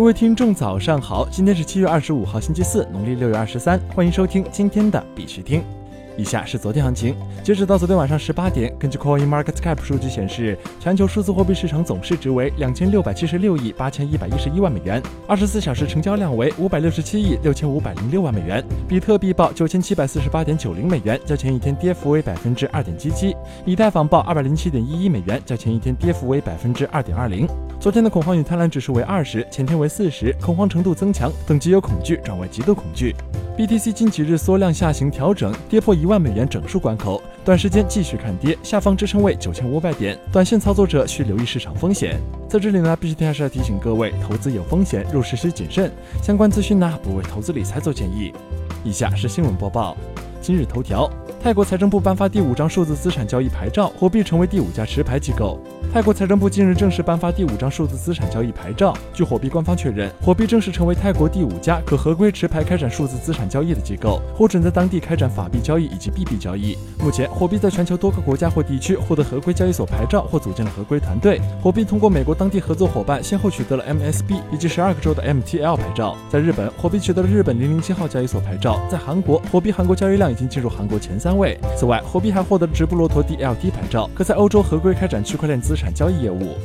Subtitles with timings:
[0.00, 1.28] 各位听众，早上好！
[1.30, 3.78] 今天是七月二十五号，星期四，农历六月二十三。
[3.94, 5.62] 欢迎收听今天的必须听。
[6.16, 7.14] 以下是昨天行情，
[7.44, 18.64] 截止到昨天晚上十八点，根据 Coin Market Cap 数据显示，全球数字货币市场总市值为两千六百七十六亿八千一百一十一万美元，二十四小时成交量为五百六十七亿六千五百零六万美元。
[18.88, 23.34] 比特币报九千七百四十八点九零美元，较前一天跌幅为百分之二点七七；
[23.66, 27.46] 以太坊报二百零七点一一美元，较前一天跌幅为百分之二点二零。
[27.80, 33.16] 昨天的恐慌与贪婪指数为二十，前天为四十，恐慌程度增强，等级由恐惧转为极度恐惧。
[33.56, 42.20] BTC 近几日缩量下行调整，跌破一万美元整数关口，短时间继续看跌，下方支撑位九千五百点，短线操作者需留意市场风险。
[42.50, 45.90] 在这里呢，必须还是要提醒各位，投资有风险，入市需谨慎。
[46.22, 48.30] 相关资讯呢，不为投资理财做建议。
[48.84, 49.96] 以下是新闻播报。
[50.42, 51.10] 今日头条：
[51.42, 55.58] 泰国财政部颁发第五张数字资产交易牌照，货币成为第五家持牌机构。
[55.92, 58.96] 泰国财政部近日正式颁发第五张数字资产交易牌照。
[59.12, 66.78] 据火币官方确认，火币正式成为泰国第五家可合规持牌开展数字资产交易的机构，获准在当地开展法币交易以及币币交易。
[67.00, 71.40] 目前，火币在全球多个国家或地区获得合规交易所牌照或组建了合规团队。
[71.60, 76.16] 火币通过美国当地合作伙伴，先后取得了 MSB 以及十二个州的 MTL 牌照。
[76.30, 78.80] 在日本，火币取得了日本零零七号交易所牌照。
[78.88, 81.58] 在韩国，火币韩国交易量已经进入韩国前三位。
[81.76, 86.56] 此外，火币还获得了直布罗陀 DLT 牌照，可在欧洲合规开展区块链资产产交易业务。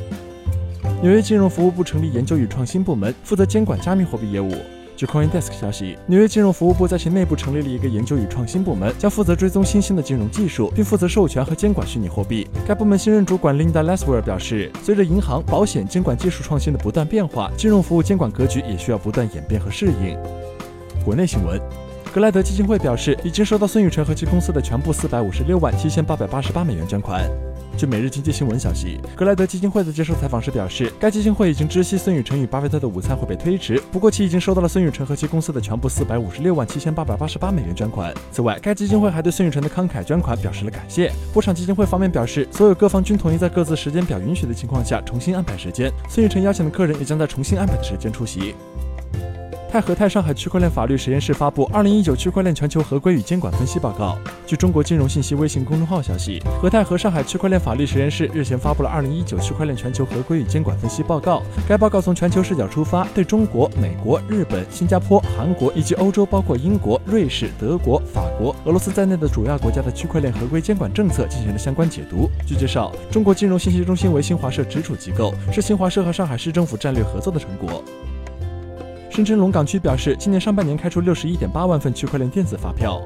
[1.02, 4.52] 纽约金融服务部成立研究与创新部门，负责监管加密货币业务。
[4.96, 12.48] 据 CoinDesk 消息，纽约金融服务部在其内部成立了一个研究与创新部门，将负责追踪新兴的金融技术，并负责授权和监管虚拟货币。
[12.66, 20.16] 该部门新任主管 Linda l e s w e r 表示，随着银行、保险监管技术创新的不断变化，金融服务监管格局也需要不断演变和适应。
[21.04, 21.60] 国内新闻，
[22.14, 27.28] 格莱德基金会表示，已经收到孙宇晨和其公司的全部四百五十六万七千八百八十八美元捐款。
[27.76, 38.14] 据每日经济新闻消息，格莱德基金会在接受采访时表示，该基金会已经知悉孙宇晨与巴菲特的午餐会被推迟，不过其已经收到了孙宇晨和其公司的全部四百五十六万七千八百八十八美元捐款。
[38.32, 41.12] 此外，该基金会还对孙宇晨的慷慨捐款表示了感谢。
[41.34, 48.54] 波场基金会方面表示，所有各方均同意在各自时间表允许的情况下重新安排时间，孙宇晨邀请的客人也将在重新安排的时间出席。
[49.68, 54.16] 泰和泰上海区块链法律实验室发布《二零一九区块链全球合规与监管分析报告》。
[54.46, 61.38] 据中国金融信息微信公众号消息，和泰和上海区块链法律实验室日前发布了《二零一九区块链全球合规与监管分析报告》。
[61.68, 72.30] 该报告从全球视角出发，对中国、美国、日本、新加坡、韩国以及欧洲（包括英国、瑞士、德国、法国、俄罗斯在内的主要国家的区块链合规监管政策进行了相关解读。
[72.46, 77.82] 据介绍，中国金融信息中心为新华社直属机构，是新华社和上海市政府战略合作的成果。
[79.16, 83.00] 深圳龙岗区表示，今年上半年开出六十一点八万份区块链电子发票。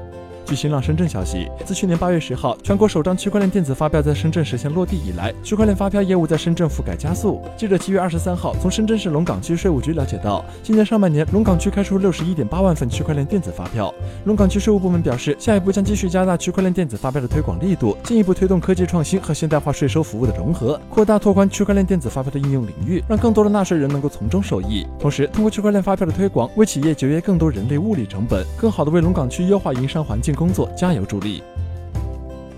[0.45, 7.41] 据新浪深圳消息，自去年八月十号全国首张区块链电子发票在深圳实现落地以来，区块链发票业务在深圳覆盖加速。
[7.55, 13.93] 记者七月二十三号从深圳市龙岗区税务局了解到，今年上半年龙岗区开出六十一点八万份区块链电子发票。
[14.25, 24.85] 龙岗区税务部门表示，下一步将继续加大区块链电子发票的推广力度，进一步推动科技创新和现代化税收服务的融合，扩大拓宽区块链电子发票的应用领域，让更多的纳税人能够从中受益。
[24.99, 31.43] 同时，通过区块链发票的推广，为企业节约更多人力物力成本，更好地为龙岗区优化营商环境工作加油助力。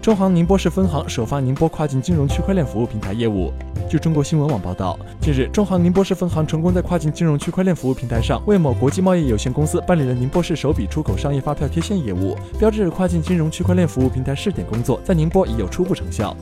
[0.01, 3.53] 中行宁波市分行首发宁波跨境金融区块链服务平台业务。
[3.89, 16.35] 据中国新闻网报道，近日，中行宁波市分行成功在跨境金融区块链服务平台上为某国际贸易有限公司办理了宁波市首笔出口商业发票贴现业务，标志着跨境金融区块链服务平台试点工作在宁波已有初步成效。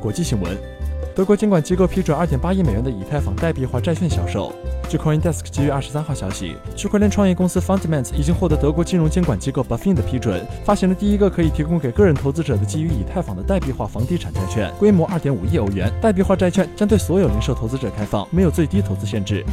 [0.00, 0.81] 国际新闻。
[1.14, 4.50] 德国监管机构批准2.8亿美元的以太坊代币化债券销售。
[4.88, 15.92] 据 CoinDesk 基于23号消息，区块链创业公司 Fundament 已经获得德国金融监管机构 BaFin 的批准，发行了第一个可以提供给个人投资者的基于以太坊的代币化房地产债券，规模2.5亿欧元。
[16.00, 19.44] 代币化债券将对所有零售投资者开放，没有最低投资限制。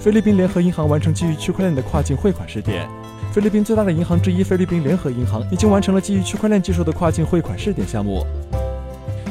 [0.00, 2.88] 菲律宾联合银行完成基于区块链的跨境汇款试点。
[3.32, 8.26] 菲律宾最大的银行之一菲律宾联合银行已经完成了基于区块链技术的跨境汇款试点项目。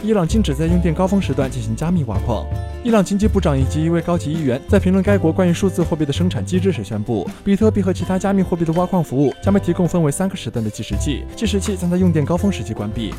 [0.06, 2.46] 伊朗禁止在用电高峰时段进行加密挖矿。
[2.84, 13.16] 伊朗经济部长以及一位高级议员在评论该国关于数字货币的生产机制时宣布，比特币和其他加密货币的挖矿服务将被提供分为三个时段的计时器，计时器将在用电高峰时期关闭。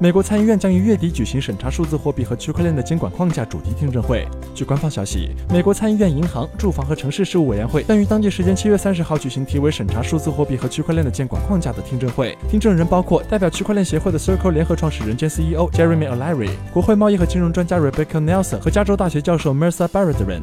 [0.00, 4.26] 美国参议院将于月底举行审查数字货币和区块链的监管框架主题听证会。
[4.52, 12.36] 据官方消息，美国参议院银行、住房和城市事务委员会将于当地时间七月三十号举行题为“审查数字货币和区块链的监管框架”的听证会。
[12.50, 20.42] 听证人包括代表区块链协会的 Circle 联合创始人兼 CEO Jeremy O'Leary、国会贸易和金融专家 Rebecca Nelson 和加州大学教授 Mercer Barrett 等人。